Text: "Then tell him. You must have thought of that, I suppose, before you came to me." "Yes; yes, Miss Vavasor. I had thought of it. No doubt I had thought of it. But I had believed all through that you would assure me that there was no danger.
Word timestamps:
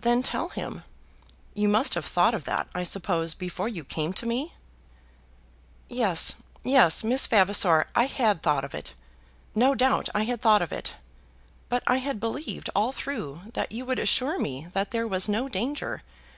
"Then 0.00 0.24
tell 0.24 0.48
him. 0.48 0.82
You 1.54 1.68
must 1.68 1.94
have 1.94 2.04
thought 2.04 2.34
of 2.34 2.42
that, 2.46 2.66
I 2.74 2.82
suppose, 2.82 3.32
before 3.32 3.68
you 3.68 3.84
came 3.84 4.12
to 4.14 4.26
me." 4.26 4.54
"Yes; 5.88 6.34
yes, 6.64 7.04
Miss 7.04 7.28
Vavasor. 7.28 7.86
I 7.94 8.06
had 8.06 8.42
thought 8.42 8.64
of 8.64 8.74
it. 8.74 8.94
No 9.54 9.76
doubt 9.76 10.08
I 10.16 10.24
had 10.24 10.40
thought 10.40 10.62
of 10.62 10.72
it. 10.72 10.94
But 11.68 11.84
I 11.86 11.98
had 11.98 12.18
believed 12.18 12.70
all 12.74 12.90
through 12.90 13.42
that 13.54 13.70
you 13.70 13.84
would 13.84 14.00
assure 14.00 14.36
me 14.36 14.66
that 14.72 14.90
there 14.90 15.06
was 15.06 15.28
no 15.28 15.48
danger. 15.48 16.02